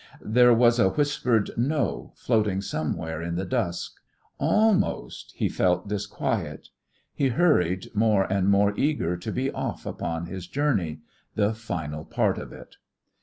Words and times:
There 0.19 0.51
was 0.51 0.79
a 0.79 0.89
whispered 0.89 1.51
"No" 1.57 2.11
floating 2.15 2.59
somewhere 2.61 3.21
in 3.21 3.35
the 3.35 3.45
dusk. 3.45 3.99
Almost 4.39 5.31
he 5.35 5.47
felt 5.47 5.87
disquiet. 5.89 6.69
He 7.13 7.27
hurried, 7.27 7.89
more 7.93 8.23
and 8.33 8.49
more 8.49 8.75
eager 8.75 9.15
to 9.17 9.31
be 9.31 9.51
off 9.51 9.85
upon 9.85 10.25
his 10.25 10.47
journey 10.47 11.01
the 11.35 11.53
final 11.53 12.03
part 12.03 12.39
of 12.39 12.51
it. 12.51 12.77